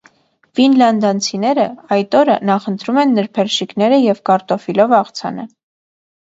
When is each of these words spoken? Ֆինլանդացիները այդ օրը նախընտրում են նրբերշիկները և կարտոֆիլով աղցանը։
Ֆինլանդացիները 0.59 1.65
այդ 1.95 2.17
օրը 2.19 2.37
նախընտրում 2.51 2.97
են 3.03 3.13
նրբերշիկները 3.19 4.01
և 4.07 4.23
կարտոֆիլով 4.31 4.97
աղցանը։ 5.03 5.47